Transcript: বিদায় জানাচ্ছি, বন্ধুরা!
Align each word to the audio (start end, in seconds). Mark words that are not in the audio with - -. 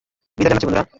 বিদায় 0.37 0.49
জানাচ্ছি, 0.49 0.67
বন্ধুরা! 0.67 0.85